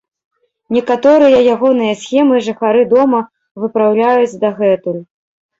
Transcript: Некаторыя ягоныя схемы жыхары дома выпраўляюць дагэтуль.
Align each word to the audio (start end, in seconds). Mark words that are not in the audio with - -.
Некаторыя 0.77 1.41
ягоныя 1.55 1.93
схемы 2.05 2.35
жыхары 2.47 2.81
дома 2.95 3.21
выпраўляюць 3.65 4.37
дагэтуль. 4.47 4.99